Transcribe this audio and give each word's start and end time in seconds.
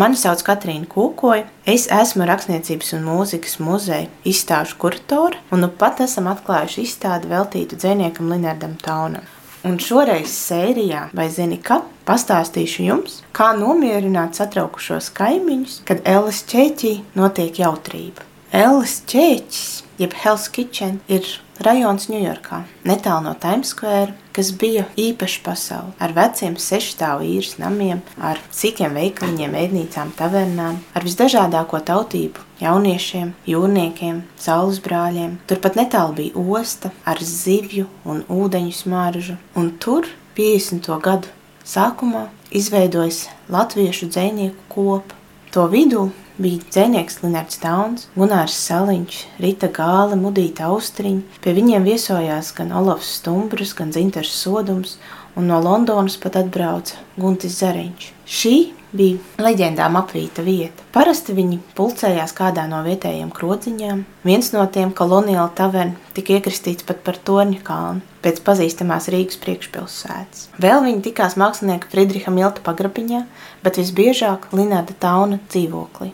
Mani 0.00 0.16
sauc 0.16 0.40
Katrīna 0.46 0.86
Kūkoja. 0.88 1.42
Es 1.68 1.82
esmu 1.92 2.24
Rakstniecības 2.28 2.94
un 2.96 3.02
mūzikas 3.04 3.58
muzeja 3.60 4.06
izstāžu 4.24 4.78
kuratore, 4.80 5.36
un 5.52 5.60
nu 5.60 5.68
pat 5.82 6.00
esam 6.00 6.30
atklājuši 6.30 6.86
izstādi 6.86 7.28
veltītu 7.28 7.76
dziniekam 7.76 8.30
Linardam 8.32 8.78
Taunam. 8.80 9.26
Un 9.66 9.76
šoreiz 9.82 10.32
sērijā, 10.32 11.10
vai 11.12 11.26
zini, 11.28 11.58
ka 11.60 11.82
pastāstīšu 12.08 12.86
jums, 12.86 13.18
kā 13.36 13.50
nomierināt 13.58 14.40
satraukušos 14.40 15.10
kaimiņus, 15.20 15.76
kad 15.90 16.00
Ellis 16.08 16.40
ķēķī 16.48 16.94
notiek 17.20 17.60
jautrība. 17.60 18.24
Ellis 18.56 19.02
ķēķis, 19.10 19.68
jeb 20.00 20.16
Hell's 20.16 20.48
Kitchen, 20.48 20.98
ir 21.12 21.26
rajons 21.60 22.08
Ņujorkā, 22.08 22.62
netālu 22.88 23.26
no 23.26 23.34
Times 23.40 23.74
Square, 23.74 24.14
kas 24.32 24.52
bija 24.56 24.86
īpaša 24.96 25.42
pasaule 25.44 25.92
ar 26.00 26.14
veciem 26.16 26.56
sešstāvu 26.56 27.26
īres 27.28 27.58
namiem, 27.60 28.00
ar 28.16 28.40
sīkiem 28.56 28.96
veikaliņiem, 28.96 29.56
ēdnīcām, 29.64 30.14
tavernām, 30.16 30.80
ar 30.96 31.04
visdažādāko 31.04 31.82
tautību 31.84 32.46
jauniešiem, 32.62 33.34
jūrniekiem, 33.50 34.22
saules 34.40 34.80
brāļiem. 34.84 35.36
Turpat 35.50 35.76
netālu 35.76 36.16
bija 36.22 36.46
osta 36.60 36.94
ar 37.04 37.20
zivju 37.20 37.88
un 38.08 38.24
ūdeņu 38.32 38.74
smaržu, 38.80 39.36
un 39.54 39.74
tur 39.82 40.08
50. 40.38 40.88
gadu 41.04 41.28
sākumā 41.66 42.28
izveidojas 42.50 43.26
latviešu 43.52 44.08
dzēnieku 44.10 44.68
kopa. 44.72 45.18
To 45.50 45.66
vidū 45.66 46.08
bija 46.40 46.64
dzēnieks 46.72 47.20
Linārds 47.22 47.60
Tauns, 47.60 48.06
Gunārs 48.16 48.56
Saliņš, 48.66 49.18
Rita 49.44 49.68
Gāle, 49.76 50.16
Mudīta 50.20 50.70
Austriņa. 50.70 51.40
Pie 51.44 51.54
viņiem 51.56 51.86
viesojās 51.86 52.52
gan 52.56 52.72
Olofs 52.76 53.12
Stumbrs, 53.18 53.74
gan 53.76 53.92
Zintars 53.94 54.32
Sodums, 54.40 54.96
un 55.36 55.48
no 55.50 55.60
Londonas 55.62 56.18
pat 56.20 56.40
atbrauca 56.40 57.00
Guntis 57.20 57.58
Zariņš. 57.60 58.12
Šī 58.26 58.54
bija 58.96 59.42
leģendām 59.42 59.96
apvīta 60.00 60.42
vieta. 60.44 60.84
Parasti 60.94 61.34
viņi 61.36 61.60
pulcējās 61.78 62.34
kādā 62.36 62.66
no 62.70 62.82
vietējiem 62.86 63.30
krodziņām. 63.34 64.04
Viens 64.26 64.50
no 64.54 64.64
tiem 64.72 64.92
koloniāla 64.96 65.50
taverna 65.56 66.14
tika 66.16 66.36
iekristīts 66.38 66.86
pat 66.86 67.02
par 67.06 67.18
torņa 67.26 67.60
kalnu 67.66 68.06
pēc 68.24 68.42
pazīstamās 68.44 69.08
Rīgas 69.12 69.38
priekšpilsētas. 69.40 70.48
Vēl 70.60 70.82
viņi 70.84 71.04
tikās 71.08 71.38
mākslinieka 71.40 71.88
Friedriha 71.92 72.32
Milta 72.34 72.64
pagrabiņā, 72.66 73.24
bet 73.64 73.80
visbiežāk 73.80 74.50
Linārda 74.52 74.96
Tauna 75.00 75.40
dzīvoklī. 75.48 76.10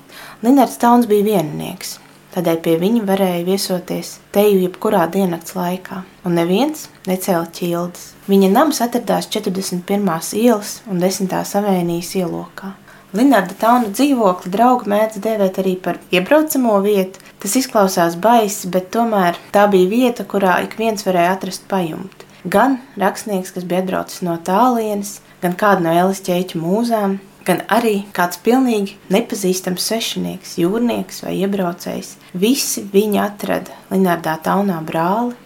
Linārds 0.47 0.79
Tauns 0.83 1.09
bija 1.11 1.27
vieninieks, 1.33 1.97
tādēļ 2.37 2.59
pie 2.63 2.77
viņa 2.81 3.05
varēja 3.09 3.45
viesoties 3.47 4.17
teju 4.37 4.61
jebkurā 4.67 5.07
diennakts 5.13 5.57
laikā, 5.57 6.03
un 6.29 6.37
neviens 6.37 6.87
necēla 7.09 7.49
ķildes. 7.57 8.11
Viņa 8.29 8.51
nams 8.53 8.83
atradās 8.85 9.31
41. 9.33 10.11
ielas 10.37 10.81
un 10.91 11.01
10. 11.01 11.33
savēnijas 11.49 12.13
ielokā. 12.21 12.75
Linārda 13.17 13.55
Tauna 13.57 13.89
dzīvokli 13.95 14.51
draugi 14.53 14.91
mēdz 14.93 15.21
dēvēt 15.25 15.61
arī 15.63 15.77
par 15.81 15.97
iebraucamo 16.13 16.75
vietu. 16.85 17.23
Tas 17.41 17.55
izklausās 17.57 18.17
baisi, 18.21 18.69
bet 18.73 18.91
tomēr 18.93 19.39
tā 19.55 19.65
bija 19.73 19.89
vieta, 19.89 20.27
kurā 20.29 20.59
ik 20.67 20.77
viens 20.81 21.07
varēja 21.07 21.37
atrast 21.37 21.65
pajumti. 21.71 22.27
Gan 22.45 22.81
rakstnieks, 23.01 23.55
kas 23.55 23.65
bija 23.65 23.85
atbraucis 23.85 24.25
no 24.27 24.37
tālienes, 24.45 25.21
gan 25.43 25.57
kāda 25.59 25.87
no 25.87 25.95
Elis 25.95 26.21
ķēķu 26.27 26.61
mūzām, 26.61 27.17
gan 27.47 27.63
arī 27.73 28.01
kāds 28.17 28.41
pilnīgi 28.43 28.97
nepazīstams 29.15 29.87
svešinieks, 29.89 30.57
jūrnieks 30.61 31.23
vai 31.25 31.37
iebraucējs. 31.41 32.17
Visi 32.35 32.85
viņi 32.93 33.23
atrada 33.23 33.77
Linārdā 33.93 34.37
Taunā 34.43 34.81
brāli, 34.87 35.37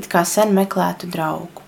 it 0.00 0.08
kā 0.10 0.24
sen 0.24 0.54
meklētu 0.56 1.10
draugu. 1.12 1.66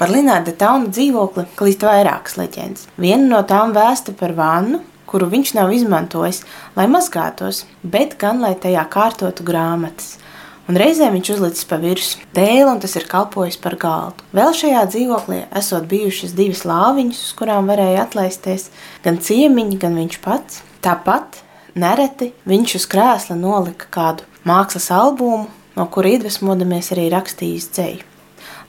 Par 0.00 0.10
Linārda 0.10 0.50
Tauna 0.58 0.90
dzīvokli 0.90 1.46
klīst 1.54 1.84
vairākas 1.86 2.34
leģendas. 2.40 2.88
Viena 2.98 3.28
no 3.28 3.44
tām 3.46 3.70
vēsta 3.76 4.14
par 4.18 4.34
vannu, 4.34 4.80
kuru 5.06 5.28
viņš 5.30 5.52
nav 5.54 5.70
izmantojis, 5.70 6.40
lai 6.74 6.88
mazgātos, 6.90 7.62
bet 7.82 8.16
gan 8.18 8.42
lai 8.42 8.56
tajā 8.58 8.82
kārtotu 8.90 9.46
grāmatas. 9.46 10.16
Un 10.64 10.78
reizē 10.80 11.10
viņš 11.12 11.30
uzlicis 11.34 11.66
pa 11.68 11.76
virsmu 11.76 12.24
dēli, 12.32 12.64
un 12.70 12.78
tas 12.80 12.94
ir 12.96 13.04
kalpojis 13.08 13.58
par 13.60 13.74
galdu. 13.80 14.24
Vēl 14.32 14.54
šajā 14.56 14.84
dzīvoklī 14.88 15.42
esot 15.60 15.84
bijušas 15.90 16.32
divas 16.38 16.62
lāviņas, 16.64 17.20
uz 17.26 17.34
kurām 17.36 17.68
varēja 17.68 18.06
atlaisties 18.06 18.70
gan 19.04 19.20
ciemiņi, 19.20 19.76
gan 19.82 19.98
viņš 20.00 20.16
pats. 20.24 20.62
Tāpat 20.84 21.42
nereti 21.76 22.32
viņš 22.48 22.78
uz 22.80 22.88
krēsla 22.88 23.36
nolika 23.36 23.90
kādu 23.92 24.24
mākslas 24.48 24.88
albumu, 24.94 25.50
no 25.76 25.88
kura 25.92 26.14
iedvesmodamies 26.14 26.92
arī 26.96 27.10
rakstījis 27.12 27.70
dzēju. 27.76 28.10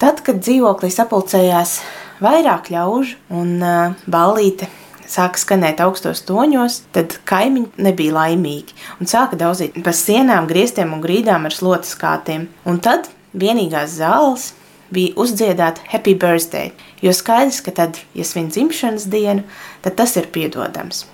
Tad, 0.02 0.20
kad 0.20 0.44
dzīvoklī 0.44 0.92
sapulcējās 0.92 1.78
vairāk 2.20 2.74
ļaužu 2.76 3.22
un 3.40 3.56
uh, 3.64 3.96
ballīte 4.12 4.68
sāka 5.12 5.42
skanēt 5.42 5.82
augstos 5.84 6.24
toņos, 6.28 6.82
tad 6.96 7.18
kaimiņi 7.30 7.86
nebija 7.88 8.16
laimīgi 8.18 8.76
un 9.00 9.10
sāka 9.12 9.40
daudzīt 9.40 9.80
pa 9.86 9.94
sienām, 9.96 10.50
griestiem 10.50 10.94
un 10.96 11.04
grīdām 11.04 11.48
ar 11.48 11.56
slotas 11.56 11.96
kātiem. 12.00 12.50
Un 12.66 12.80
tad 12.84 13.10
vienīgās 13.34 13.98
zāles 14.00 14.52
bija 14.94 15.16
uzdziedāt 15.20 15.82
Happy 15.92 16.16
Birthday, 16.16 16.72
jo 17.02 17.14
skaidrs, 17.16 17.62
ka 17.66 17.74
tad, 17.76 18.00
ja 18.16 18.26
svin 18.28 18.52
dzimšanas 18.54 19.10
dienu, 19.12 19.44
tad 19.84 19.98
tas 20.00 20.16
ir 20.20 20.32
piedodams. 20.34 21.06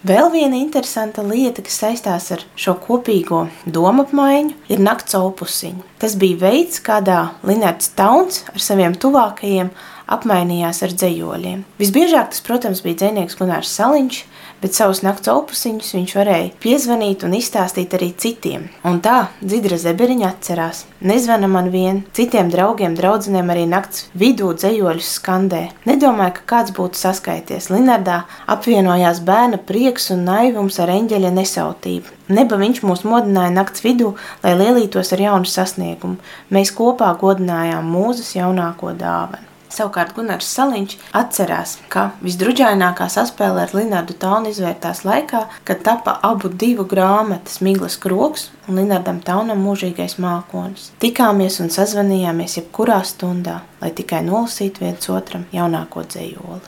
Vēl 0.00 0.30
viena 0.32 0.56
interesanta 0.56 1.20
lieta, 1.20 1.60
kas 1.60 1.74
saistās 1.82 2.30
ar 2.32 2.40
šo 2.56 2.72
kopīgo 2.80 3.42
domu 3.68 4.06
apmaiņu, 4.06 4.54
ir 4.72 4.80
nakts 4.80 5.12
opusiņa. 5.18 5.84
Tas 6.00 6.14
bija 6.16 6.38
veids, 6.40 6.80
kādā 6.80 7.34
Linārds 7.44 7.92
Tauns 7.98 8.40
ar 8.48 8.64
saviem 8.64 8.96
tuvākajiem 8.96 9.68
apmainījās 10.10 10.82
ar 10.86 10.94
dzējoļiem. 10.94 11.64
Visbiežāk 11.80 12.34
tas, 12.34 12.44
protams, 12.44 12.82
bija 12.84 13.04
dzēnieks 13.04 13.38
Gunārs 13.38 13.72
Saliņš, 13.78 14.20
bet 14.60 14.76
savus 14.76 15.00
nakts 15.04 15.30
opusiņus 15.32 15.94
viņš 15.96 16.14
varēja 16.18 16.50
piezvanīt 16.60 17.24
un 17.24 17.36
izstāstīt 17.38 17.94
arī 17.96 18.10
citiem. 18.20 18.68
Un 18.84 19.00
tā 19.04 19.30
Dzidra 19.40 19.78
Zeberiņa 19.80 20.28
atcerās. 20.28 20.84
Nezvana 21.00 21.48
man 21.48 21.70
vien, 21.72 22.02
citiem 22.16 22.50
draugiem, 22.52 22.96
draudzenēm 22.98 23.52
arī 23.54 23.64
nakts 23.70 24.08
vidū 24.20 24.52
dzējoļus 24.58 25.12
skandē. 25.16 25.62
Nedomāju, 25.88 26.36
ka 26.38 26.46
kāds 26.54 26.74
būtu 26.76 27.00
saskaities. 27.00 27.70
Linardā 27.72 28.24
apvienojās 28.50 29.22
bērna 29.24 29.60
prieks 29.70 30.10
un 30.14 30.26
naivums 30.28 30.80
ar 30.82 30.92
eņģeļa 30.92 31.34
nesautību. 31.40 32.16
Neba 32.30 32.60
viņš 32.60 32.82
mūs 32.86 33.06
modināja 33.08 33.50
nakts 33.54 33.82
vidū, 33.82 34.12
lai 34.44 34.54
lielītos 34.60 35.14
ar 35.16 35.24
jaunu 35.24 35.48
sasniegumu. 35.50 36.20
Mēs 36.52 36.74
kopā 36.76 37.10
godinājām 37.18 37.88
mūzes 37.90 38.36
jaunāko 38.36 38.92
dāvanu. 38.94 39.49
Savukārt 39.70 40.16
Gunārs 40.16 40.48
Saliņš 40.50 40.96
atcerās, 41.14 41.76
ka 41.92 42.08
visdruģainākā 42.24 43.06
saspēle 43.12 43.64
ar 43.64 43.74
Linārdu 43.76 44.16
Taunu 44.18 44.50
izvērtās 44.50 45.04
laikā, 45.06 45.44
kad 45.68 45.84
tapa 45.86 46.16
abu 46.26 46.50
divu 46.50 46.86
grāmatas 46.90 47.60
Miglas 47.62 47.98
Kroks 48.02 48.48
un 48.66 48.80
Linārdam 48.80 49.22
Taunam 49.22 49.62
mūžīgais 49.64 50.18
mākonis. 50.22 50.90
Tikāmies 51.02 51.60
un 51.62 51.70
sazvanījāmies 51.70 52.58
jebkurā 52.58 52.98
stundā, 53.06 53.60
lai 53.80 53.94
tikai 53.94 54.24
nolasītu 54.26 54.84
viens 54.84 55.10
otram 55.14 55.46
jaunāko 55.54 56.04
dzējoli. 56.06 56.66